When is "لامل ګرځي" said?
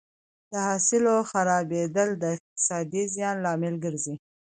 3.45-4.15